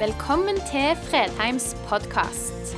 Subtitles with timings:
[0.00, 2.70] Velkommen til Fredheims podkast.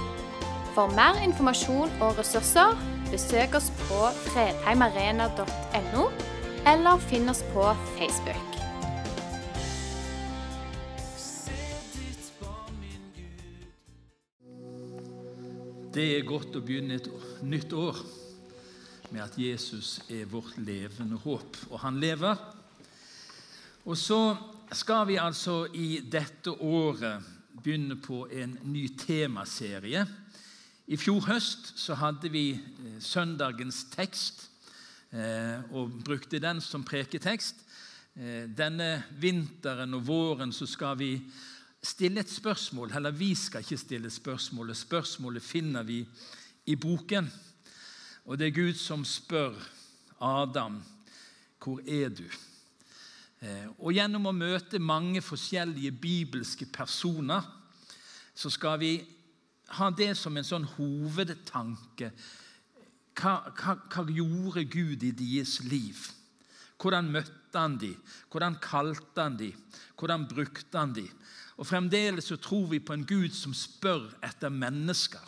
[0.75, 2.73] For mer informasjon og ressurser,
[3.13, 6.07] besøk oss på fredheimarena.no,
[6.67, 8.57] eller finn oss på Facebook.
[15.95, 17.07] Det er godt å begynne et
[17.47, 18.01] nytt år
[19.13, 22.35] med at Jesus er vårt levende håp, og han lever.
[23.87, 24.25] Og så
[24.77, 27.25] skal vi altså i dette året
[27.63, 30.05] begynne på en ny temaserie.
[30.87, 34.47] I fjor høst så hadde vi eh, søndagens tekst
[35.13, 37.63] eh, og brukte den som preketekst.
[38.17, 41.15] Eh, denne vinteren og våren så skal vi
[41.83, 42.95] stille et spørsmål.
[42.97, 44.77] Eller vi skal ikke stille spørsmålet.
[44.77, 46.01] Spørsmålet finner vi
[46.67, 47.29] i boken.
[48.25, 49.55] Og det er Gud som spør
[50.21, 50.83] Adam,
[51.59, 52.52] 'Hvor er du?'
[53.43, 57.43] Eh, og gjennom å møte mange forskjellige bibelske personer
[58.39, 58.93] så skal vi
[59.79, 62.13] ha det som en sånn hovedtanke.
[63.19, 66.05] Hva, hva, hva gjorde Gud i deres liv?
[66.79, 67.99] Hvordan møtte han dem?
[68.31, 69.59] Hvordan kalte han dem?
[69.99, 71.11] Hvordan brukte han dem?
[71.59, 75.23] Og Fremdeles så tror vi på en Gud som spør etter mennesker.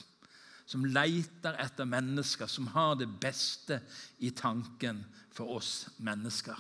[0.67, 3.83] Som leter etter mennesker, som har det beste
[4.25, 5.03] i tanken
[5.35, 6.57] for oss mennesker.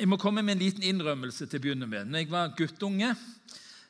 [0.00, 2.08] Jeg må komme med en liten innrømmelse til å begynne med.
[2.10, 3.14] Når jeg var guttunge,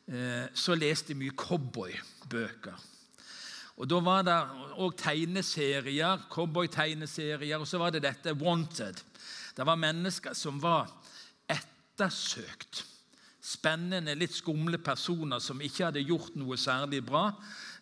[0.07, 2.87] eh, så leste jeg mye cowboybøker.
[3.81, 4.37] Og Da var det
[4.77, 9.01] òg tegneserier, cowboytegneserier, og så var det dette Wanted.
[9.57, 10.91] Det var mennesker som var
[11.49, 12.85] ettersøkt
[13.41, 17.31] spennende, litt skumle personer som ikke hadde gjort noe særlig bra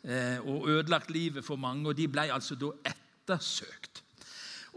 [0.05, 1.89] eh, og ødelagt livet for mange.
[1.89, 4.05] og De ble altså da ettersøkt.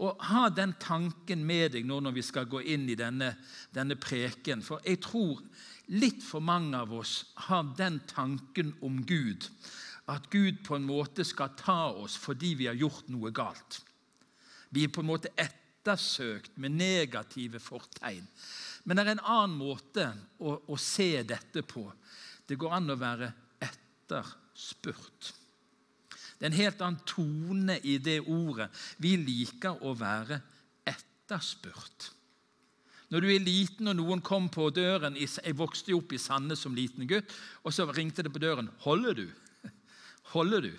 [0.00, 3.34] Og Ha den tanken med deg nå når vi skal gå inn i denne,
[3.74, 4.62] denne preken.
[4.64, 5.42] For jeg tror
[5.92, 9.50] litt for mange av oss har den tanken om Gud
[10.10, 13.82] at Gud på en måte skal ta oss fordi vi har gjort noe galt.
[14.72, 18.26] Vi er på en måte ettersøkt med negative fortegn.
[18.84, 20.08] Men det er en annen måte
[20.42, 21.84] å, å se dette på.
[22.48, 23.30] Det går an å være
[23.62, 25.30] etterspurt.
[26.42, 28.66] Det er en helt annen tone i det ordet.
[28.98, 30.40] Vi liker å være
[30.90, 32.08] etterspurt.
[33.14, 36.64] Når du er liten og noen kom på døren Jeg vokste jo opp i Sandnes
[36.66, 37.30] som liten gutt.
[37.62, 38.72] Og så ringte det på døren.
[38.82, 39.30] 'Holder du?'
[40.34, 40.72] Holder du?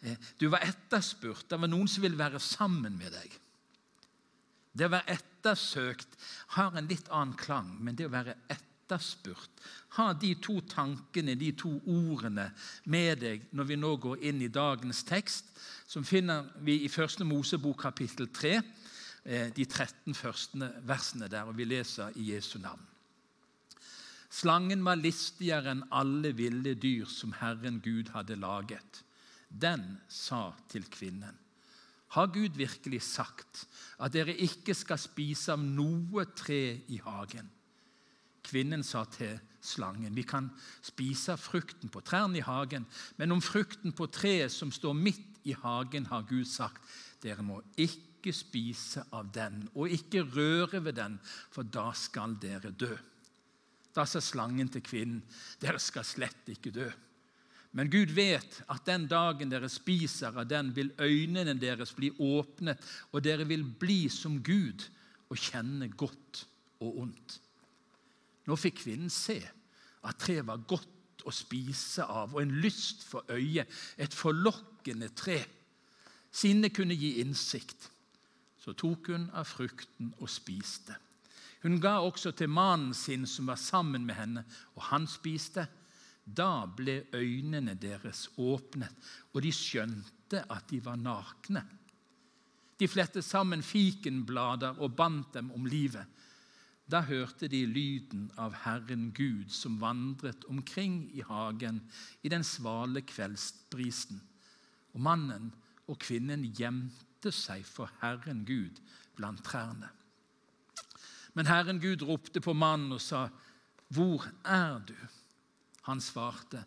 [0.00, 1.44] Eh, du var etterspurt.
[1.44, 3.36] Det var noen som ville være sammen med deg.
[4.72, 6.16] Det å være ettersøkt
[6.56, 8.38] har en litt annen klang, men det å være
[8.86, 9.50] etterspurt
[9.96, 12.50] Ha de to tankene, de to ordene,
[12.84, 15.46] med deg når vi nå går inn i dagens tekst,
[15.88, 18.52] som finner vi i Første Mosebok kapittel 3,
[19.24, 22.84] eh, de 13 første versene der, og vi leser i Jesu navn.
[24.28, 29.02] Slangen var listigere enn alle ville dyr som Herren Gud hadde laget.
[29.48, 31.40] Den sa til kvinnen
[32.16, 33.66] har Gud virkelig sagt
[34.00, 37.48] at dere ikke skal spise av noe tre i hagen?
[38.46, 39.34] Kvinnen sa til
[39.66, 40.48] slangen, vi kan
[40.84, 42.86] spise frukten på trærne i hagen,
[43.18, 46.82] men om frukten på treet som står midt i hagen, har Gud sagt,
[47.22, 51.18] dere må ikke spise av den, og ikke røre ved den,
[51.50, 52.94] for da skal dere dø.
[53.96, 55.22] Da sa slangen til kvinnen,
[55.62, 56.88] dere skal slett ikke dø.
[57.76, 62.80] Men Gud vet at den dagen dere spiser av den, vil øynene deres bli åpnet,
[63.12, 64.86] og dere vil bli som Gud
[65.28, 66.46] og kjenne godt
[66.84, 67.40] og ondt.
[68.46, 69.40] Nå fikk kvinnen se
[70.06, 73.66] at treet var godt å spise av, og en lyst for øyet,
[73.98, 75.40] et forlokkende tre.
[76.30, 77.88] Siden det kunne gi innsikt,
[78.62, 80.94] så tok hun av frukten og spiste.
[81.64, 84.44] Hun ga også til mannen sin som var sammen med henne,
[84.76, 85.66] og han spiste.
[86.26, 88.92] Da ble øynene deres åpnet,
[89.32, 91.62] og de skjønte at de var nakne.
[92.76, 96.04] De flettet sammen fikenblader og bandt dem om livet.
[96.86, 101.80] Da hørte de lyden av Herren Gud som vandret omkring i hagen
[102.22, 104.20] i den svale kveldsbrisen.
[104.94, 105.50] Og mannen
[105.90, 108.78] og kvinnen gjemte seg for Herren Gud
[109.18, 109.90] blant trærne.
[111.34, 113.28] Men Herren Gud ropte på mannen og sa,
[113.90, 115.08] 'Hvor er du?'
[115.82, 116.64] Han svarte,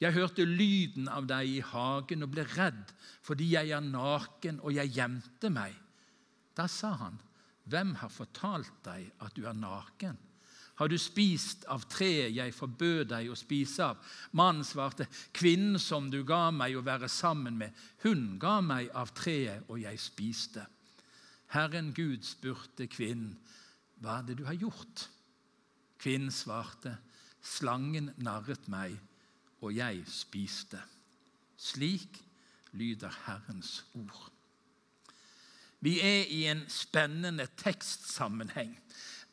[0.00, 2.92] 'Jeg hørte lyden av deg i hagen og ble redd
[3.22, 5.80] fordi jeg er naken, og jeg gjemte meg.'
[6.56, 7.20] Da sa han,
[7.64, 10.18] 'Hvem har fortalt deg at du er naken?'
[10.80, 13.98] Har du spist av treet jeg forbød deg å spise av?
[14.32, 15.06] Mannen svarte,
[15.36, 19.78] kvinnen som du ga meg å være sammen med, hun ga meg av treet, og
[19.78, 20.64] jeg spiste.
[21.52, 23.36] Herren Gud spurte kvinnen,
[24.00, 25.06] hva er det du har gjort?
[26.02, 26.96] Kvinnen svarte,
[27.42, 28.94] Slangen narret meg,
[29.62, 30.78] og jeg spiste.
[31.58, 32.22] Slik
[32.72, 34.31] lyder Herrens ord.
[35.82, 38.76] Vi er i en spennende tekstsammenheng.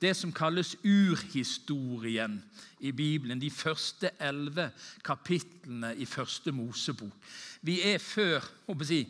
[0.02, 2.40] Det som kalles urhistorien
[2.80, 4.70] i Bibelen, de første elleve
[5.04, 7.14] kapitlene i første Mosebok.
[7.62, 8.46] Vi er før,
[8.88, 9.04] si,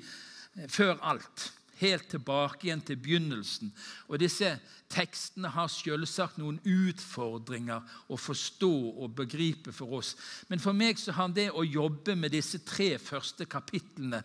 [0.68, 3.72] før alt helt tilbake igjen til begynnelsen.
[4.08, 4.52] Og Disse
[4.90, 8.72] tekstene har selvsagt noen utfordringer å forstå
[9.04, 10.16] og begripe for oss.
[10.50, 14.24] Men for meg så har det å jobbe med disse tre første kapitlene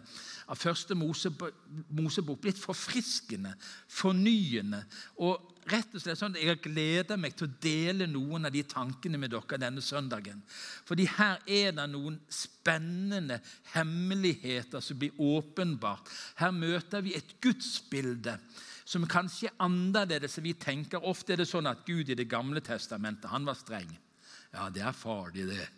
[0.49, 3.55] av første Mosebok blitt forfriskende,
[3.89, 4.85] fornyende
[5.25, 8.62] og rett og slett sånn at Jeg gleder meg til å dele noen av de
[8.69, 10.43] tankene med dere denne søndagen.
[10.84, 13.40] Fordi her er det noen spennende
[13.75, 16.11] hemmeligheter som blir åpenbart.
[16.40, 18.38] Her møter vi et gudsbilde
[18.84, 21.05] som kanskje er annerledes enn vi tenker.
[21.05, 23.90] Ofte er det sånn at Gud i Det gamle testamentet han var streng.
[24.52, 25.69] Ja, det er farlig, det.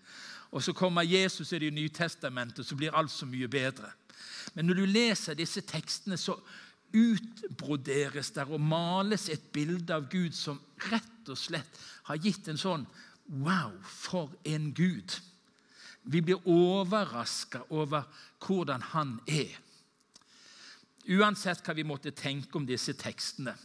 [0.50, 3.92] Og Så kommer Jesus i Det nye testamentet, så blir alt så mye bedre.
[4.54, 6.36] Men når du leser disse tekstene, så
[6.94, 10.60] utbroderes der og males et bilde av Gud som
[10.90, 12.86] rett og slett har gitt en sånn
[13.26, 15.16] Wow, for en Gud!
[16.06, 18.04] Vi blir overraska over
[18.38, 19.56] hvordan han er.
[21.10, 23.56] Uansett hva vi måtte tenke om disse tekstene.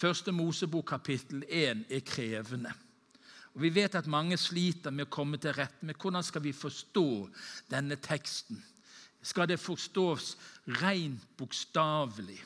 [0.00, 2.72] Første Mosebok kapittel 1 er krevende.
[3.52, 6.54] Og Vi vet at mange sliter med å komme til rette med hvordan skal vi
[6.56, 7.08] forstå
[7.70, 8.56] denne teksten.
[9.22, 10.36] Skal det forstås
[10.80, 12.40] rent bokstavelig?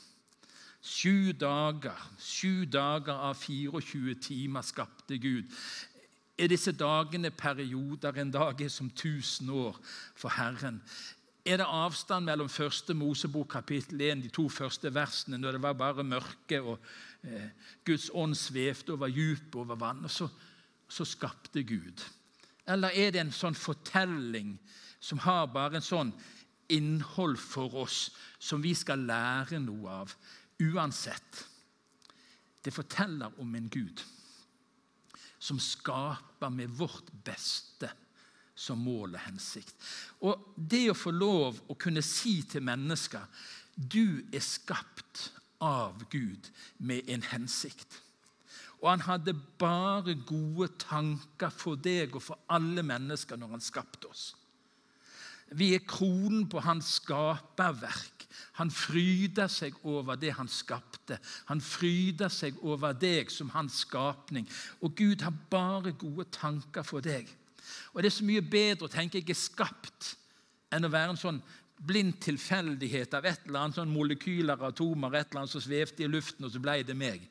[0.87, 5.51] Sju dager, sju dager av 24 timer skapte Gud.
[6.37, 8.15] Er disse dagene perioder?
[8.15, 9.75] En dag er som tusen år
[10.15, 10.79] for Herren.
[11.47, 15.77] Er det avstand mellom første Mosebok kapittel 1, de to første versene, når det var
[15.79, 16.79] bare mørke og
[17.23, 17.49] eh,
[17.87, 20.29] Guds ånd svevde over dypet, over vann, og så,
[20.87, 22.03] så skapte Gud?
[22.67, 24.57] Eller er det en sånn fortelling
[24.99, 26.11] som har bare en sånn
[26.71, 30.15] innhold for oss som vi skal lære noe av?
[30.63, 31.43] Uansett,
[32.65, 34.01] det forteller om en Gud
[35.39, 37.91] som skaper med vårt beste
[38.57, 39.75] som mål og hensikt.
[40.25, 43.27] Og det å få lov å kunne si til mennesker
[43.77, 45.27] du er skapt
[45.61, 46.49] av Gud
[46.81, 48.01] med en hensikt.
[48.81, 54.09] Og han hadde bare gode tanker for deg og for alle mennesker når han skapte
[54.09, 54.31] oss.
[55.57, 58.16] Vi er kronen på hans skaperverk.
[58.57, 61.19] Han fryder seg over det han skapte.
[61.51, 64.47] Han fryder seg over deg som hans skapning.
[64.81, 67.29] Og Gud har bare gode tanker for deg.
[67.93, 70.15] Og Det er så mye bedre å tenke jeg er skapt,
[70.71, 71.41] enn å være en sånn
[71.77, 76.09] blind tilfeldighet av et eller annet sånn molekyler, atomer, et eller annet som svevde i
[76.09, 77.27] luften, og så ble det meg.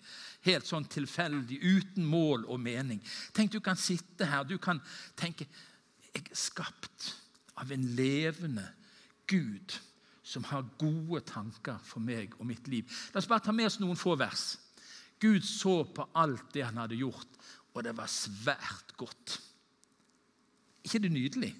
[0.46, 3.02] Helt sånn tilfeldig, uten mål og mening.
[3.34, 4.80] Tenk, Du kan sitte her du kan
[5.16, 5.48] tenke
[6.14, 7.14] jeg er skapt
[7.56, 8.64] av en levende
[9.26, 9.74] Gud
[10.26, 12.88] som har gode tanker for meg og mitt liv.
[13.14, 14.56] La oss bare ta med oss noen få vers.
[15.22, 17.38] Gud så på alt det han hadde gjort,
[17.72, 19.38] og det var svært godt.
[20.84, 21.54] ikke det nydelig?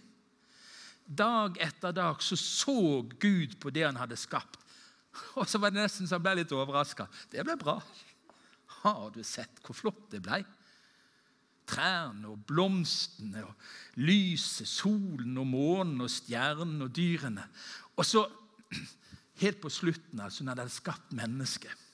[1.06, 4.58] Dag etter dag så, så Gud på det han hadde skapt.
[5.38, 7.06] Og så var det nesten så han ble litt overraska.
[7.30, 7.76] Det ble bra.
[8.82, 10.40] Har du sett hvor flott det ble?
[11.66, 17.46] Trærne og blomstene og lyset, solen og månen og stjernene og dyrene.
[17.96, 18.26] Og så
[19.42, 21.84] helt på slutten, altså når han hadde skapt mennesket,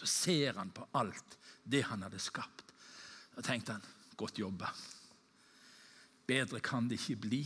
[0.00, 2.64] så ser han på alt det han hadde skapt.
[3.34, 3.84] Da tenkte han
[4.18, 4.70] godt jobba.
[6.26, 7.42] Bedre kan det ikke bli.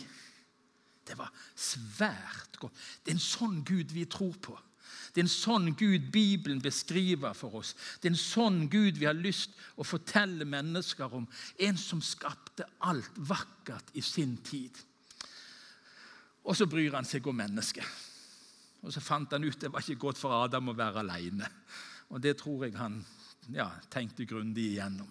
[1.08, 2.74] Det var svært godt.
[3.02, 4.56] Det er en sånn Gud vi tror på.
[5.12, 7.74] Det er en sånn Gud Bibelen beskriver for oss.
[8.00, 11.26] Det er en sånn Gud vi har lyst å fortelle mennesker om.
[11.58, 14.76] En som skapte alt vakkert i sin tid.
[16.44, 17.84] Og så bryr han seg om mennesket.
[18.82, 21.48] Og Så fant han ut det var ikke godt for Adam å være alene.
[22.10, 23.00] Og Det tror jeg han
[23.52, 25.08] ja, tenkte grundig igjennom.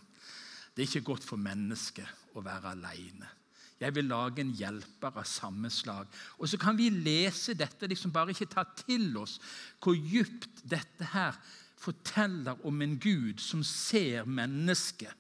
[0.74, 3.30] Det er ikke godt for mennesket å være alene.
[3.78, 6.10] Jeg vil lage en hjelper av samme slag.
[6.38, 9.38] Og Så kan vi lese dette, liksom bare ikke ta til oss
[9.82, 11.38] hvor djupt dette her
[11.78, 15.14] forteller om en Gud som ser mennesket.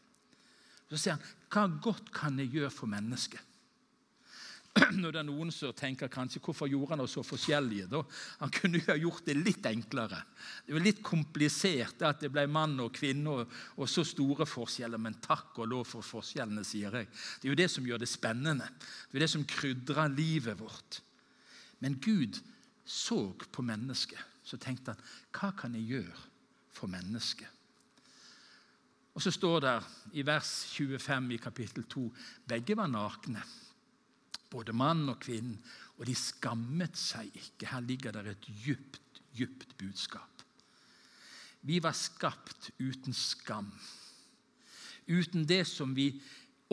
[0.90, 3.42] Så sier han, hva godt kan jeg gjøre for mennesket?
[5.02, 7.88] når det er noen som tenker kanskje, hvorfor gjorde han oss så forskjellige.
[7.92, 8.02] da?
[8.42, 10.20] Han kunne jo ha gjort det litt enklere.
[10.66, 15.02] Det var litt komplisert at det ble mann og kvinne og, og, så store forskjeller.
[15.02, 17.10] Men takk og lov for forskjellene, sier jeg.
[17.10, 18.70] Det er jo det som gjør det spennende.
[19.10, 21.02] Det er det som krydrer livet vårt.
[21.84, 22.40] Men Gud
[22.88, 24.22] så på mennesket.
[24.48, 25.06] Så tenkte han,
[25.36, 26.28] hva kan jeg gjøre
[26.72, 27.50] for mennesket?
[29.18, 29.76] Og så står det
[30.22, 32.04] i vers 25 i kapittel 2
[32.48, 33.42] begge var nakne,
[34.58, 35.60] både mann og kvinne,
[35.98, 37.70] og de skammet seg ikke.
[37.72, 40.44] Her ligger det et djupt, djupt budskap.
[41.68, 43.72] Vi var skapt uten skam.
[45.08, 46.12] Uten det som vi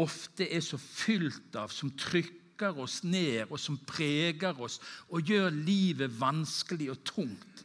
[0.00, 5.50] ofte er så fylt av, som trykker oss ned, og som preger oss og gjør
[5.54, 7.64] livet vanskelig og tungt.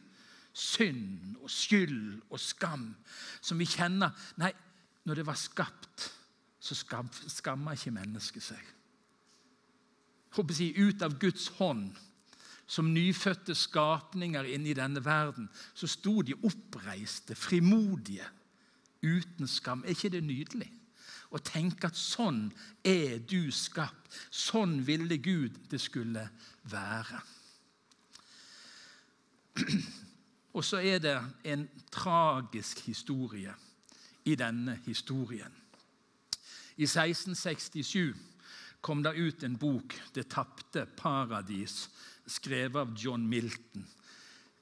[0.50, 2.88] Synd og skyld og skam
[3.40, 4.10] som vi kjenner.
[4.42, 4.50] Nei,
[5.06, 6.08] når det var skapt,
[6.60, 8.79] så skamma ikke mennesket seg.
[10.36, 11.90] Jeg, ut av Guds hånd,
[12.70, 18.26] som nyfødte skapninger inni denne verden, så sto de oppreiste, frimodige,
[19.02, 19.82] uten skam.
[19.84, 20.70] Er ikke det nydelig?
[21.30, 22.48] Å tenke at sånn
[22.86, 24.10] er du skapt.
[24.30, 26.26] Sånn ville Gud det skulle
[26.70, 27.20] være.
[30.56, 33.54] Og så er det en tragisk historie
[34.26, 35.54] i denne historien.
[36.76, 38.29] I 1667
[38.80, 41.88] kom det ut en bok, 'Det tapte paradis',
[42.26, 43.86] skrevet av John Milton.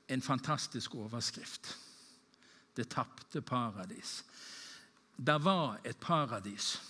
[0.08, 1.78] En fantastisk overskrift.
[2.74, 4.22] 'Det tapte paradis'.
[5.16, 6.80] Det var et paradis.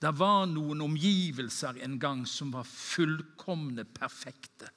[0.00, 4.68] Det var noen omgivelser en gang som var fullkomne, perfekte.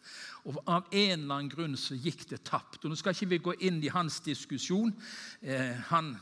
[0.45, 2.83] Og Av en eller annen grunn så gikk det tapt.
[2.83, 4.93] Og Nå skal ikke vi gå inn i hans diskusjon.
[5.41, 6.13] Eh, han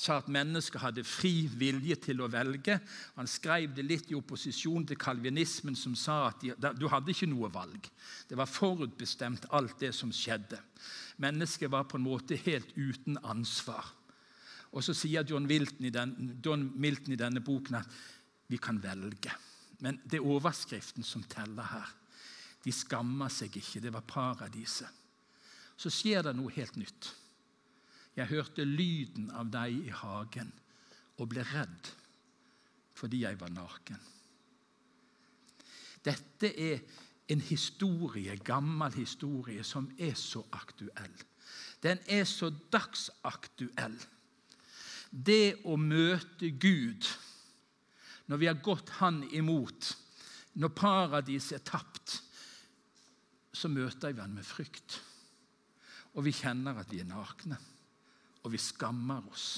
[0.00, 2.78] sa at mennesket hadde fri vilje til å velge.
[3.18, 7.28] Han skrev det litt i opposisjon til kalvinismen, som sa at de, du hadde ikke
[7.28, 7.90] noe valg.
[8.28, 10.56] Det var forutbestemt, alt det som skjedde.
[11.20, 13.92] Mennesket var på en måte helt uten ansvar.
[14.72, 18.00] Og Så sier John Milton, den, John Milton i denne boken at
[18.48, 19.34] vi kan velge.
[19.84, 21.92] Men det er overskriften som teller her.
[22.64, 23.82] De skamma seg ikke.
[23.84, 24.88] Det var paradiset.
[25.80, 27.08] Så skjer det noe helt nytt.
[28.20, 30.50] Jeg hørte lyden av deg i hagen
[31.16, 31.92] og ble redd
[33.00, 34.00] fordi jeg var naken.
[36.04, 36.82] Dette er
[37.32, 41.16] en historie, gammel historie, som er så aktuell.
[41.80, 43.96] Den er så dagsaktuell.
[45.10, 47.08] Det å møte Gud
[48.28, 49.94] når vi har gått Han imot,
[50.60, 52.20] når paradiset er tapt,
[53.52, 55.00] så møter vi Han med frykt.
[56.14, 57.56] Og vi kjenner at vi er nakne
[58.44, 59.48] og vi skammer oss.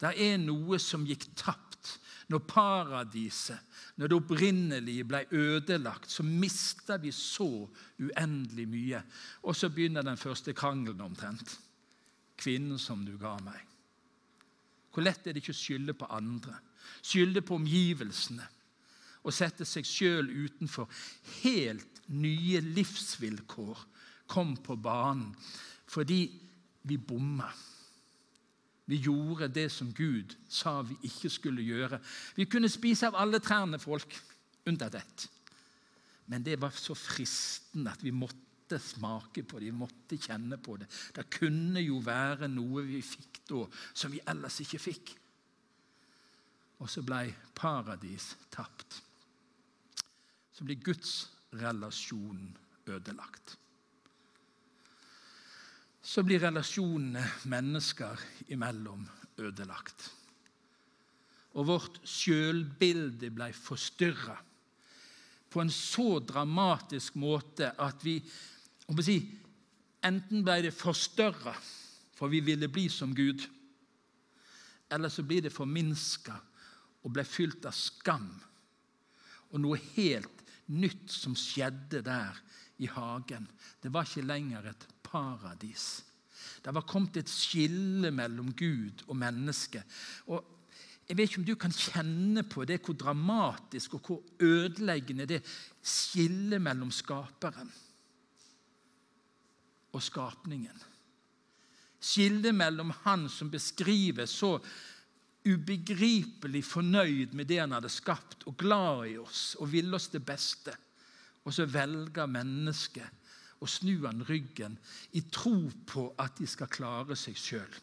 [0.00, 1.96] Det er noe som gikk tapt
[2.32, 3.60] når paradiset,
[3.96, 6.10] når det opprinnelige ble ødelagt.
[6.10, 7.48] Så mista vi så
[8.02, 9.02] uendelig mye.
[9.46, 11.56] Og så begynner den første krangelen omtrent.
[12.36, 13.62] Kvinnen som du ga meg.
[14.92, 16.58] Hvor lett er det ikke å skylde på andre?
[17.04, 18.44] Skylde på omgivelsene.
[19.26, 20.90] Å sette seg sjøl utenfor.
[21.42, 23.86] Helt nye livsvilkår
[24.30, 25.30] kom på banen
[25.86, 26.24] fordi
[26.86, 27.48] vi bomma.
[28.86, 31.98] Vi gjorde det som Gud sa vi ikke skulle gjøre.
[32.36, 34.14] Vi kunne spise av alle trærne, folk,
[34.66, 35.26] unntatt ett.
[36.30, 40.78] Men det var så fristende at vi måtte smake på det, vi måtte kjenne på
[40.78, 40.86] det.
[41.14, 43.64] Det kunne jo være noe vi fikk da
[43.94, 45.12] som vi ellers ikke fikk.
[46.82, 47.24] Og så ble
[47.56, 49.00] paradis tapt.
[50.54, 51.26] Så blir Guds
[51.58, 52.50] relasjon
[52.86, 53.56] ødelagt
[56.16, 57.20] så blir relasjonene
[57.52, 59.02] mennesker imellom
[59.36, 60.06] ødelagt.
[61.60, 64.38] Og vårt sjølbilde ble forstyrra
[65.52, 68.16] på en så dramatisk måte at vi
[69.04, 69.18] si,
[70.06, 71.52] Enten ble det forstørra,
[72.16, 73.42] for vi ville bli som Gud,
[74.88, 76.36] eller så blir det forminska
[77.02, 78.28] og ble fylt av skam.
[79.50, 82.38] Og noe helt nytt som skjedde der
[82.78, 83.48] i hagen.
[83.82, 86.05] Det var ikke lenger et paradis.
[86.66, 89.84] Det var kommet et skille mellom Gud og menneske.
[90.26, 90.42] Og
[91.06, 95.44] jeg vet ikke om du kan kjenne på det, hvor dramatisk og hvor ødeleggende det
[95.78, 97.70] skillet mellom skaperen
[99.94, 100.82] og skapningen.
[102.02, 104.56] Skillet mellom han som beskriver så
[105.46, 110.24] ubegripelig fornøyd med det han hadde skapt, og glad i oss og ville oss det
[110.26, 110.74] beste,
[111.46, 113.15] og så velger mennesket
[113.60, 114.78] og snu han ryggen
[115.16, 117.80] i tro på at de skal klare seg sjøl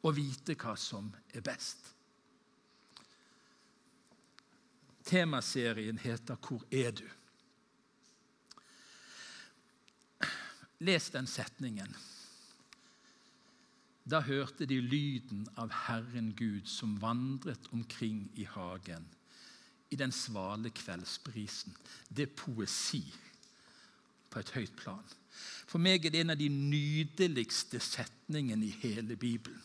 [0.00, 1.92] og vite hva som er best.
[5.04, 7.10] Temaserien heter 'Hvor er du?'
[10.80, 11.96] Les den setningen.
[14.10, 19.08] Da hørte de lyden av Herren Gud som vandret omkring i hagen
[19.90, 21.76] i den svale kveldsbrisen.
[22.08, 23.04] Det er poesi
[24.30, 25.04] på et høyt plan.
[25.70, 29.60] For meg er det en av de nydeligste setningene i hele Bibelen.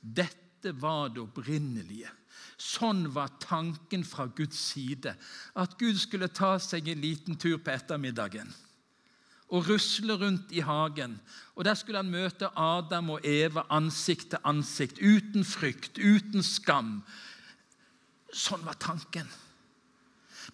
[0.00, 2.10] Dette var det opprinnelige.
[2.58, 5.14] Sånn var tanken fra Guds side.
[5.58, 8.50] At Gud skulle ta seg en liten tur på ettermiddagen
[9.52, 11.20] og rusle rundt i hagen.
[11.54, 17.02] Og Der skulle han møte Adam og Eva ansikt til ansikt, uten frykt, uten skam.
[18.32, 19.28] Sånn var tanken.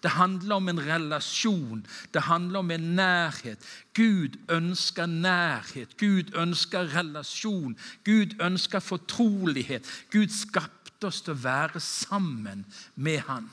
[0.03, 3.59] Det handler om en relasjon, det handler om en nærhet.
[3.93, 10.05] Gud ønsker nærhet, Gud ønsker relasjon, Gud ønsker fortrolighet.
[10.11, 12.63] Gud skapte oss til å være sammen
[12.95, 13.51] med Han.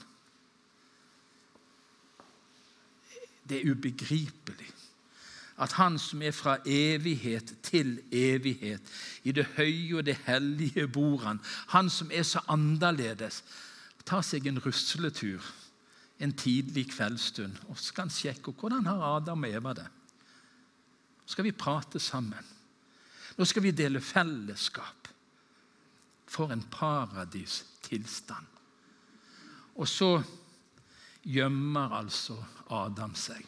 [3.48, 4.72] Det er ubegripelig
[5.58, 8.82] at Han som er fra evighet til evighet,
[9.24, 11.40] i det høye og det hellige bor Han,
[11.74, 13.42] Han som er så annerledes,
[14.06, 15.42] tar seg en rusletur
[16.18, 19.88] en tidlig kveldsstund, og så skal han sjekke hvordan har Adam og Eva det.
[21.26, 22.52] Nå skal vi prate sammen.
[23.36, 25.10] Nå skal vi dele fellesskap.
[26.26, 28.46] For en paradistilstand.
[29.76, 30.10] Og så
[31.26, 32.38] gjemmer altså
[32.72, 33.44] Adam seg.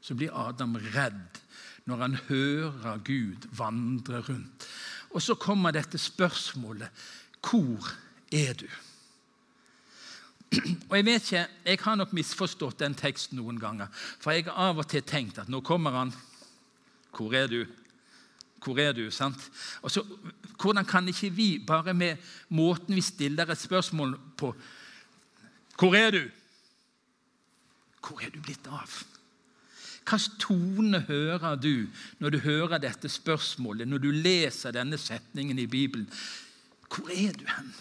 [0.00, 1.42] Så blir Adam redd
[1.88, 4.68] når han hører Gud vandre rundt.
[5.10, 6.88] Og så kommer dette spørsmålet
[7.40, 7.88] Hvor
[8.32, 8.68] er du?
[10.88, 13.90] Og Jeg vet ikke, jeg har nok misforstått den teksten noen ganger.
[13.92, 16.14] For jeg har av og til tenkt at nå kommer han.
[17.12, 17.60] Hvor er du?
[18.64, 19.10] Hvor er du?
[19.10, 19.50] sant?
[19.82, 20.04] Og så,
[20.58, 22.16] Hvordan kan ikke vi, bare med
[22.48, 24.54] måten vi stiller et spørsmål på
[25.78, 26.24] Hvor er du?
[28.02, 29.04] Hvor er du blitt av?
[30.08, 31.86] Hvilken tone hører du
[32.18, 36.08] når du hører dette spørsmålet, når du leser denne setningen i Bibelen?
[36.88, 37.74] Hvor er du hen?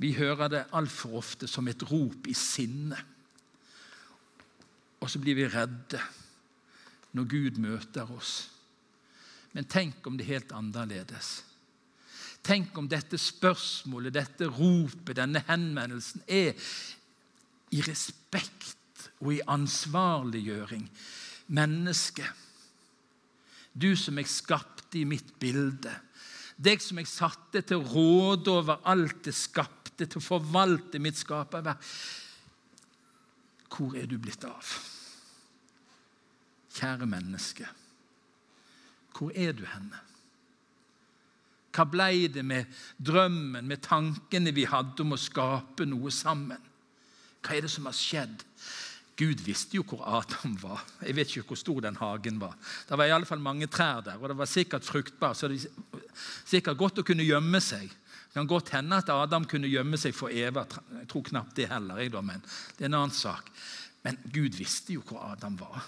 [0.00, 2.96] Vi hører det altfor ofte som et rop i sinne.
[5.00, 6.00] Og så blir vi redde
[7.16, 8.48] når Gud møter oss.
[9.52, 11.30] Men tenk om det er helt annerledes.
[12.46, 16.54] Tenk om dette spørsmålet, dette ropet, denne henvendelsen er
[17.74, 20.86] i respekt og i ansvarliggjøring.
[21.52, 22.24] Menneske,
[23.72, 25.92] du som jeg skapte i mitt bilde.
[26.56, 31.18] Deg som jeg satte til å råde over alt det skapte til å forvalte mitt
[31.20, 31.84] skaperverk.
[33.70, 34.70] Hvor er du blitt av?
[36.74, 37.66] Kjære menneske,
[39.16, 39.98] hvor er du henne?
[41.70, 46.58] Hva blei det med drømmen, med tankene vi hadde om å skape noe sammen?
[47.40, 48.42] Hva er det som har skjedd?
[49.20, 50.82] Gud visste jo hvor Adam var.
[51.04, 52.56] Jeg vet ikke hvor stor den hagen var.
[52.88, 55.60] Det var i alle fall mange trær der, og det var sikkert fruktbar, så det
[55.92, 56.04] var
[56.48, 57.90] sikkert godt å kunne gjemme seg.
[58.30, 60.62] Det kan godt hende at Adam kunne gjemme seg for Eva.
[61.00, 61.98] Jeg tror knapt det heller.
[61.98, 62.44] Jeg, men
[62.78, 63.50] det er en annen sak.
[64.06, 65.82] Men Gud visste jo hvor Adam var.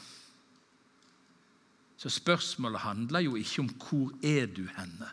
[1.97, 5.13] Så spørsmålet handler jo ikke om 'hvor er du henne'?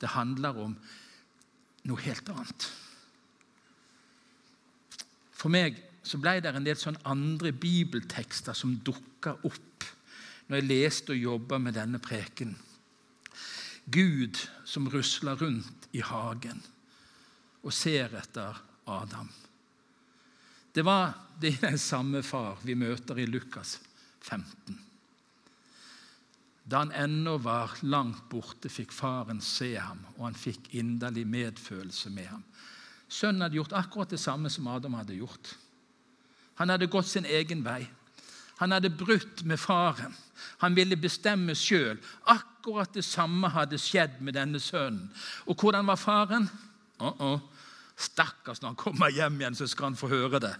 [0.00, 0.76] Det handler om
[1.84, 2.72] noe helt annet.
[5.32, 9.86] For meg så ble det en del sånn andre bibeltekster som dukka opp
[10.48, 12.56] når jeg leste og jobba med denne preken.
[13.92, 16.62] Gud som rusler rundt i hagen
[17.62, 18.58] og ser etter
[18.90, 19.28] Adam.
[20.72, 23.76] Det var den samme far vi møter i Lukas
[24.22, 24.78] 15.
[26.64, 32.12] Da han ennå var langt borte, fikk faren se ham, og han fikk inderlig medfølelse
[32.14, 32.44] med ham.
[33.12, 35.56] Sønnen hadde gjort akkurat det samme som Adam hadde gjort.
[36.60, 37.82] Han hadde gått sin egen vei.
[38.62, 40.14] Han hadde brutt med faren.
[40.62, 41.98] Han ville bestemme sjøl.
[42.62, 45.08] Akkurat det samme hadde skjedd med denne sønnen.
[45.50, 46.46] Og hvordan var faren?
[47.00, 47.40] Uh -uh.
[47.96, 50.54] Stakkars, når han kommer hjem igjen, så skal han få høre det.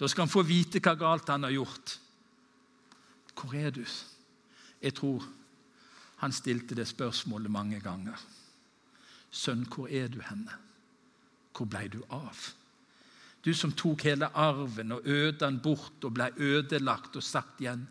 [0.00, 1.98] Da skal han få vite hva galt han har gjort.
[3.34, 3.84] Hvor er du?
[4.82, 5.24] Jeg tror
[6.16, 8.20] han stilte det spørsmålet mange ganger.
[9.30, 10.52] Sønn, hvor er du henne?
[11.56, 12.38] Hvor blei du av?
[13.44, 17.86] Du som tok hele arven og øde den bort og ble ødelagt og satt igjen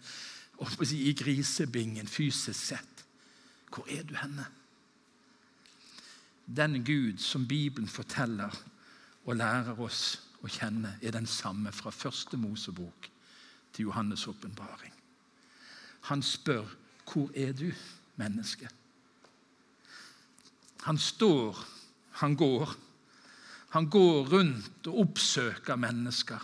[0.91, 2.92] i grisebingen fysisk sett.
[3.73, 4.45] Hvor er du henne?
[6.57, 8.51] Den Gud som Bibelen forteller
[9.25, 13.07] og lærer oss å kjenne, er den samme fra første Mosebok
[13.73, 14.93] til Johannes' åpenbaring.
[16.01, 16.65] Han spør,
[17.05, 17.71] 'Hvor er du,
[18.15, 18.69] menneske?'
[20.83, 21.65] Han står,
[22.11, 22.75] han går,
[23.69, 26.39] han går rundt og oppsøker mennesker.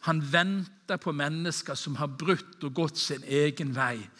[0.00, 4.10] Han venter på mennesker som har brutt og gått sin egen vei.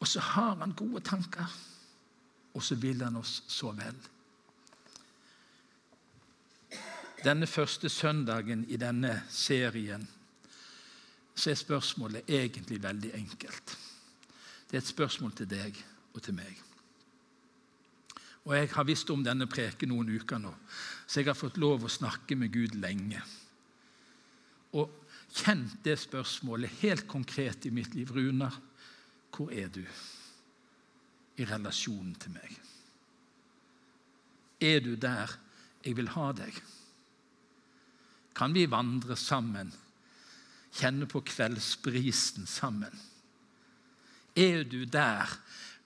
[0.00, 1.46] Og så har han gode tanker,
[2.52, 3.96] og så vil han oss så vel.
[7.22, 10.04] Denne første søndagen i denne serien
[11.34, 13.76] så er spørsmålet egentlig veldig enkelt.
[14.70, 15.78] Det er et spørsmål til deg
[16.12, 16.58] og til meg.
[18.44, 20.50] Og jeg har visst om denne preken noen uker nå,
[21.06, 23.22] så jeg har fått lov å snakke med Gud lenge.
[24.74, 24.90] Og
[25.32, 28.10] kjent det spørsmålet helt konkret i mitt liv.
[28.10, 28.58] Runar,
[29.30, 29.84] hvor er du
[31.36, 32.58] i relasjonen til meg?
[34.62, 35.32] Er du der
[35.82, 36.58] jeg vil ha deg?
[38.36, 39.72] Kan vi vandre sammen,
[40.72, 42.92] kjenne på kveldsbrisen sammen?
[44.36, 45.28] Er du der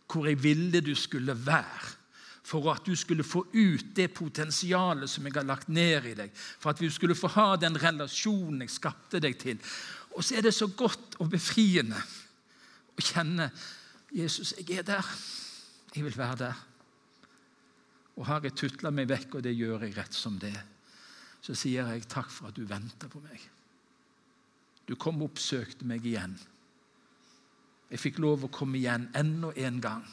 [0.06, 1.96] hvor jeg ville du skulle være?
[2.46, 6.30] for at du skulle få ut det potensialet som jeg har lagt ned i deg.
[6.35, 9.59] For at du skulle få ha den relasjonen jeg skapte deg til.
[10.14, 13.48] Og så er det så godt og befriende å kjenne
[14.16, 15.11] Jesus, jeg er der.
[15.94, 16.64] Jeg vil være der.
[18.16, 20.57] Og har jeg tutla meg vekk, og det gjør jeg rett som det,
[21.44, 23.42] så sier jeg takk for at du venta på meg.
[24.88, 26.38] Du kom og oppsøkte meg igjen.
[27.90, 30.07] Jeg fikk lov å komme igjen enda en gang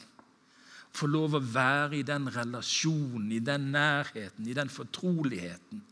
[0.94, 5.82] få lov å være i den relasjonen, i den nærheten, i den fortroligheten.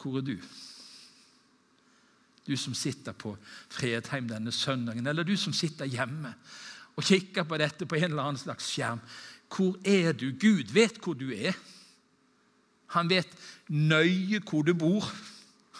[0.00, 0.36] Hvor er du?
[2.44, 3.34] Du som sitter på
[3.72, 6.34] Fredheim denne søndagen, eller du som sitter hjemme
[6.96, 9.00] og kikker på dette på en eller annen slags skjerm.
[9.50, 10.30] Hvor er du?
[10.32, 11.56] Gud vet hvor du er.
[12.94, 13.30] Han vet
[13.68, 15.06] nøye hvor du bor.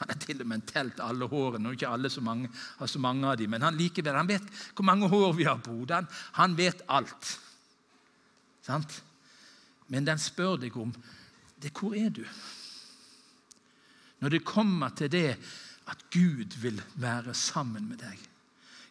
[0.00, 1.68] Han har til og med telt alle hårene.
[1.68, 4.46] og ikke alle så mange, har så mange av dem, Men han likevel, han vet
[4.74, 6.06] hvor mange hår vi har på hodet.
[6.32, 7.38] Han vet alt.
[8.62, 9.02] Sant?
[9.88, 10.94] Men den spør deg om
[11.60, 12.24] det, hvor er du?
[14.20, 15.36] Når det kommer til det
[15.90, 18.29] at Gud vil være sammen med deg.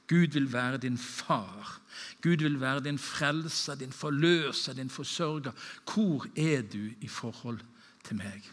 [0.10, 1.80] Gud vil være din far.
[2.22, 5.52] Gud vil være din frelser, din forløser, din forsørger.
[5.94, 7.60] Hvor er du i forhold
[8.04, 8.50] til meg?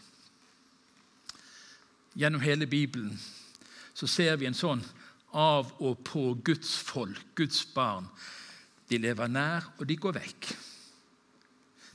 [2.17, 3.19] Gjennom hele Bibelen
[3.93, 4.83] så ser vi en sånn
[5.37, 8.07] av og på Guds folk, Guds barn.
[8.89, 10.49] De lever nær, og de går vekk.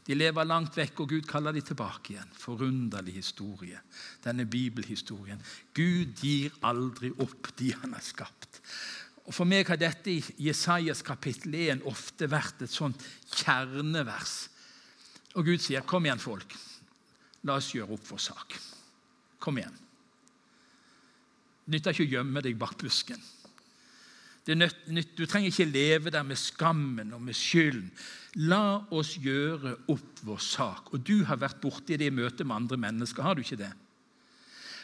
[0.07, 2.35] De lever langt vekk, og Gud kaller de tilbake igjen.
[2.39, 3.79] Forunderlig historie,
[4.25, 5.43] denne bibelhistorien.
[5.75, 8.61] Gud gir aldri opp de han har skapt.
[9.27, 14.49] Og For meg har dette i Jesajas kapittel 1 ofte vært et sånt kjernevers.
[15.39, 16.57] Og Gud sier, 'Kom igjen, folk.
[17.45, 18.59] La oss gjøre opp vår sak.'
[19.39, 19.79] Kom igjen.
[21.65, 23.23] Det nytter ikke å gjemme deg bak busken.
[24.47, 27.91] Nødt, du trenger ikke leve der med skammen og med skylden.
[28.35, 30.93] La oss gjøre opp vår sak.
[30.93, 33.73] Og du har vært borti det i møte med andre mennesker, har du ikke det?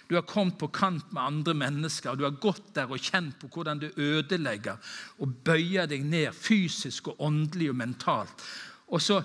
[0.08, 3.50] Du har kommet på kant med andre mennesker, du har gått der og kjent på
[3.52, 4.80] hvordan du ødelegger
[5.20, 8.48] og bøyer deg ned fysisk og åndelig og mentalt.
[8.88, 9.22] Og så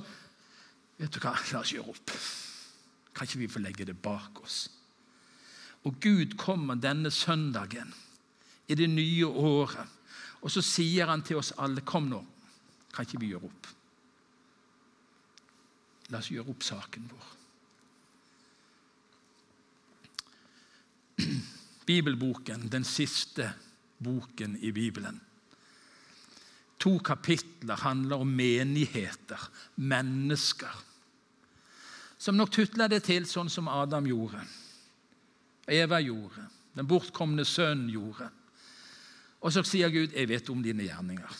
[0.94, 2.12] Vet du hva, la oss gjøre opp.
[3.18, 4.60] Kan ikke vi få legge det bak oss?
[5.90, 7.90] Og Gud kommer denne søndagen
[8.70, 9.90] i det nye året
[10.44, 12.20] og så sier han til oss alle Kom nå,
[12.94, 13.70] kan ikke vi gjøre opp?
[16.12, 17.30] La oss gjøre opp saken vår.
[21.86, 23.54] Bibelboken, den siste
[24.04, 25.22] boken i Bibelen.
[26.80, 30.84] To kapitler handler om menigheter, mennesker,
[32.18, 34.40] som nok tutler det til sånn som Adam gjorde,
[35.68, 36.44] Eva gjorde,
[36.76, 38.30] den bortkomne sønnen gjorde.
[39.44, 41.36] Og så sier Gud, 'Jeg vet om dine gjerninger'.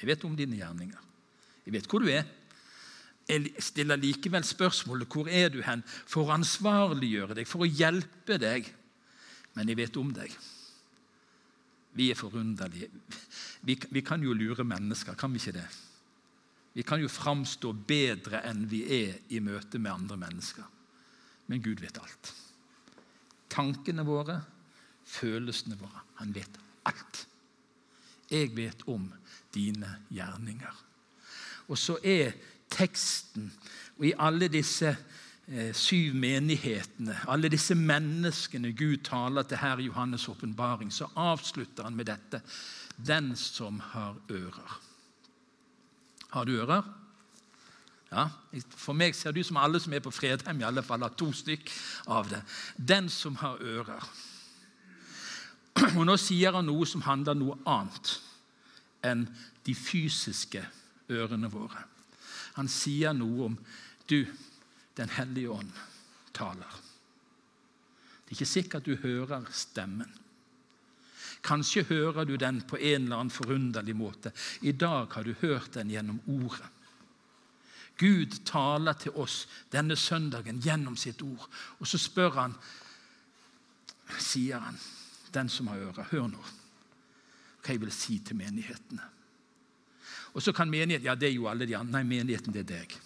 [0.00, 0.98] Jeg vet om dine gjerninger.
[1.66, 2.24] Jeg vet hvor du er.
[3.28, 8.38] Jeg stiller likevel spørsmålet 'Hvor er du hen?' for å ansvarliggjøre deg, for å hjelpe
[8.38, 8.74] deg.
[9.54, 10.34] Men jeg vet om deg.
[11.94, 12.90] Vi er forunderlige.
[13.62, 15.66] Vi, vi kan jo lure mennesker, kan vi ikke det?
[16.74, 20.64] Vi kan jo framstå bedre enn vi er i møte med andre mennesker.
[21.46, 22.32] Men Gud vet alt.
[23.52, 24.40] Tankene våre,
[25.06, 26.02] følelsene våre.
[26.18, 26.58] Han vet
[26.90, 27.20] alt.
[28.30, 29.06] Jeg vet om
[29.54, 30.82] dine gjerninger.
[31.70, 32.34] Og så er
[32.74, 33.52] teksten,
[33.96, 34.90] og i alle disse
[35.76, 41.96] syv menighetene, alle disse menneskene Gud taler til her i Johannes' åpenbaring, så avslutter han
[41.96, 42.40] med dette.
[42.96, 44.80] Den som har ører.
[46.30, 46.82] Har du ører?
[48.12, 48.28] Ja,
[48.76, 51.32] For meg ser ut som alle som er på Fredheim, i alle fall har to
[51.34, 51.70] stykk
[52.14, 52.42] av det.
[52.76, 54.06] Den som har ører.
[55.96, 58.14] Og Nå sier han noe som handler noe annet
[59.04, 59.26] enn
[59.66, 60.62] de fysiske
[61.10, 61.82] ørene våre.
[62.54, 63.56] Han sier noe om
[64.08, 64.20] du,
[64.94, 65.72] Den hellige ånd,
[66.32, 66.80] taler.
[68.24, 70.10] Det er ikke sikkert du hører stemmen.
[71.44, 74.32] Kanskje hører du den på en eller annen forunderlig måte.
[74.62, 76.70] I dag har du hørt den gjennom ordet.
[78.00, 81.44] Gud taler til oss denne søndagen gjennom sitt ord.
[81.78, 82.54] Og så spør han,
[84.18, 84.78] sier han
[85.34, 86.44] den som har ører, hør nå
[87.64, 89.00] hva jeg vil si til menighetene.
[90.36, 92.02] Og så kan menigheten Ja, det er jo alle de andre.
[92.02, 92.96] Nei, menigheten, det er deg.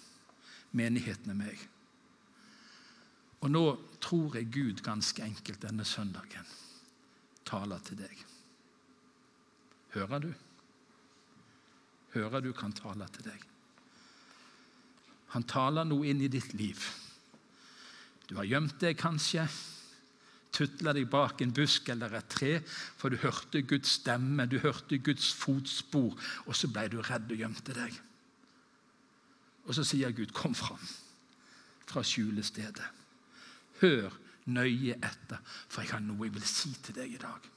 [0.71, 1.61] menigheten er meg.
[3.39, 3.63] Og nå
[4.03, 6.47] tror jeg Gud ganske enkelt denne søndagen
[7.47, 8.25] taler til deg.
[9.95, 10.33] Hører du?
[12.13, 13.45] Hører du kan tale til deg?
[15.33, 16.83] Han taler noe inn i ditt liv.
[18.29, 19.45] Du har gjemt deg kanskje,
[20.53, 22.51] tutla deg bak en busk eller et tre,
[22.97, 27.41] for du hørte Guds stemme, du hørte Guds fotspor, og så ble du redd og
[27.41, 27.97] gjemte deg.
[29.65, 30.81] Og så sier Gud, 'Kom fram
[31.85, 32.98] fra skjulestedet.
[33.81, 34.11] Hør
[34.49, 35.39] nøye etter,
[35.69, 37.55] for jeg har noe jeg vil si til deg i dag.'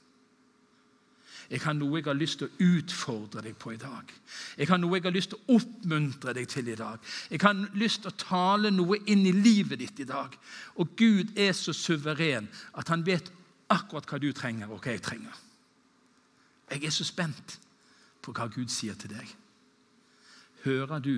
[1.51, 4.09] Jeg har noe jeg har lyst til å utfordre deg på i dag.
[4.57, 7.03] Jeg har noe jeg har lyst til å oppmuntre deg til i dag.
[7.29, 10.33] Jeg har lyst til å tale noe inn i livet ditt i dag.
[10.79, 12.47] Og Gud er så suveren
[12.79, 13.29] at han vet
[13.73, 15.35] akkurat hva du trenger, og hva jeg trenger.
[16.71, 17.57] Jeg er så spent
[18.23, 19.35] på hva Gud sier til deg.
[20.63, 21.15] Hører du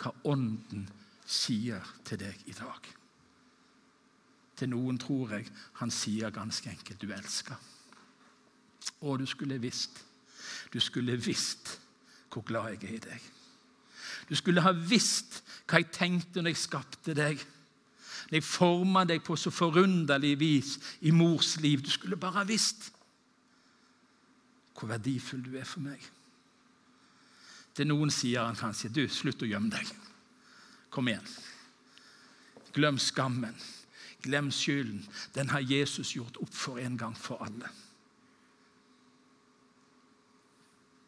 [0.00, 0.88] hva Ånden
[1.26, 2.95] sier til deg i dag?
[4.56, 5.48] Til noen tror jeg
[5.80, 7.56] han sier ganske enkelt 'du elsker'.
[9.00, 10.04] Å, du skulle visst.
[10.72, 11.80] Du skulle visst
[12.32, 13.22] hvor glad jeg er i deg.
[14.28, 17.40] Du skulle ha visst hva jeg tenkte når jeg skapte deg.
[18.30, 21.82] Når jeg forma deg på så forunderlig vis i mors liv.
[21.82, 22.90] Du skulle bare ha visst
[24.76, 26.02] hvor verdifull du er for meg.
[27.76, 29.88] Til noen sier han kanskje du, slutt å gjemme deg.
[30.92, 31.24] Kom igjen.
[32.76, 33.56] Glem skammen.
[34.24, 35.02] Glem skylden.
[35.34, 37.68] Den har Jesus gjort opp for en gang for alle.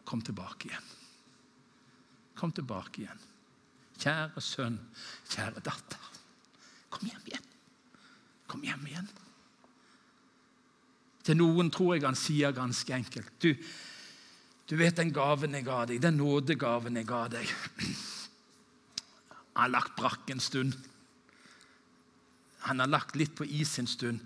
[0.04, 0.90] Kom tilbake igjen.
[2.38, 3.24] Kom tilbake igjen.
[3.98, 4.78] Kjære sønn,
[5.28, 6.10] kjære datter.
[6.88, 7.48] Kom hjem igjen.
[8.48, 9.08] Kom hjem igjen.
[11.26, 13.50] Til noen tror jeg han sier ganske enkelt Du,
[14.70, 17.52] du vet den gaven jeg ga deg, den nådegaven jeg ga deg.
[19.58, 20.76] Jeg har lagt brakk en stund.
[22.68, 24.20] Han har lagt litt på is en stund.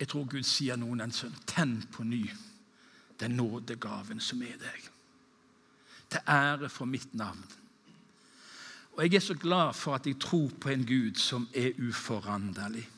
[0.00, 1.36] Jeg tror Gud sier noen en sønn.
[1.46, 2.24] Tenn på ny
[3.20, 4.86] den nådegaven som er deg.
[6.10, 7.42] Til ære for mitt navn.
[8.96, 12.88] Og Jeg er så glad for at jeg tror på en Gud som er uforanderlig.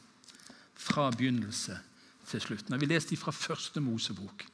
[0.75, 1.79] Fra begynnelse
[2.27, 2.71] til slutt.
[2.71, 4.47] Når vi leste fra første Mosebok,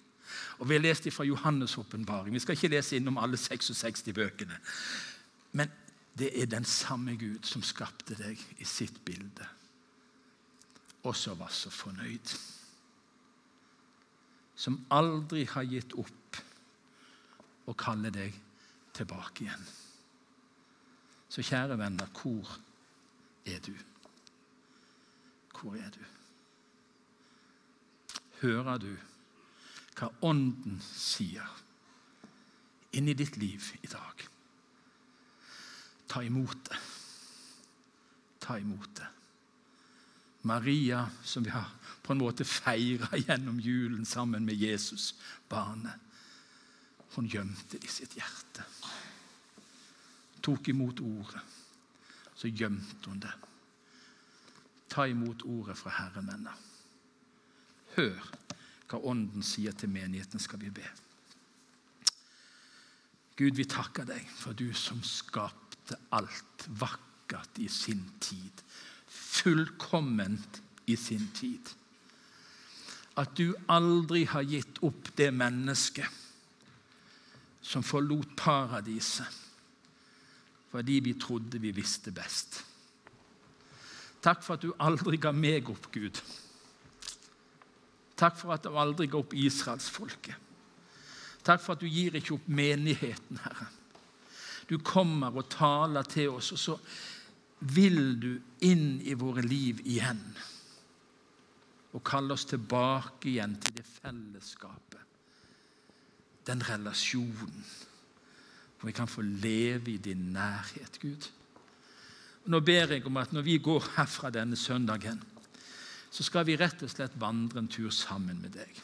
[0.59, 4.59] og vi har lest fra Johannes' åpenbaring Vi skal ikke lese innom alle 66 bøkene.
[5.53, 5.69] Men
[6.19, 9.47] det er den samme Gud som skapte deg i sitt bilde,
[11.09, 12.37] og som var så fornøyd
[14.59, 16.39] som aldri har gitt opp
[17.71, 18.35] å kalle deg
[18.97, 19.67] tilbake igjen.
[21.31, 22.57] Så kjære venner, hvor
[23.47, 23.75] er du?
[25.55, 26.03] Hvor er du?
[28.41, 28.91] Hører du
[29.99, 31.55] hva Ånden sier
[32.99, 34.27] inni ditt liv i dag?
[36.09, 36.83] Ta imot det.
[38.43, 39.09] Ta imot det.
[40.43, 41.71] Maria, som vi har
[42.03, 45.15] på en måte feira gjennom julen sammen med Jesus,
[45.49, 45.99] barnet.
[47.17, 48.65] Hun gjemte det i sitt hjerte.
[50.45, 51.43] Tok imot ordet.
[52.39, 53.33] Så gjemte hun det.
[54.89, 56.55] Ta imot ordet fra Herren, venner.
[57.97, 58.31] Hør
[58.89, 60.87] hva Ånden sier til menigheten, skal vi be.
[63.39, 68.65] Gud, vi takker deg for du som skapte alt vakkert i sin tid.
[69.39, 71.75] Fullkomment i sin tid
[73.19, 76.07] at du aldri har gitt opp det mennesket
[77.69, 79.45] som forlot paradiset
[80.69, 82.59] fordi vi trodde vi visste best.
[84.21, 86.21] Takk for at du aldri ga meg opp, Gud.
[88.21, 90.37] Takk for at du aldri ga opp israelsfolket.
[91.47, 93.71] Takk for at du gir ikke opp menigheten, Herre.
[94.69, 96.77] Du kommer og taler til oss, og så
[97.61, 98.33] vil du
[98.67, 100.23] inn i våre liv igjen
[101.97, 105.01] og kalle oss tilbake igjen til det fellesskapet,
[106.47, 107.65] den relasjonen,
[108.79, 111.27] hvor vi kan få leve i din nærhet, Gud.
[112.45, 115.19] Og nå ber jeg om at når vi går herfra denne søndagen,
[116.11, 118.79] så skal vi rett og slett vandre en tur sammen med deg.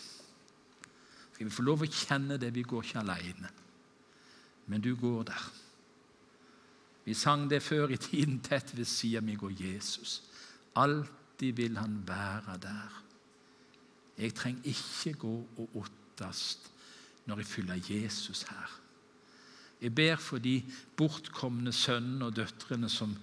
[1.34, 2.52] Skal vi få lov å kjenne det?
[2.54, 3.52] Vi går ikke alene,
[4.66, 5.46] men du går der.
[7.04, 10.22] Vi sang det før i tiden tett ved sida mi går Jesus.
[10.76, 13.02] Alltid vil han være der.
[14.18, 16.70] Jeg trenger ikke gå og ottast
[17.26, 18.80] når jeg fyller Jesus her.
[19.82, 20.62] Jeg ber for de
[20.96, 23.16] bortkomne sønnene og døtrene som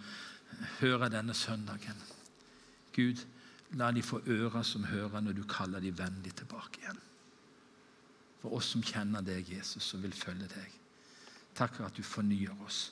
[0.79, 1.97] hører denne søndagen.
[2.95, 3.23] Gud,
[3.71, 6.99] la de få ører som hører når du kaller de vennlig tilbake igjen.
[8.41, 10.77] For oss som kjenner deg, Jesus, og vil følge deg.
[11.55, 12.91] Takk for at du fornyer oss,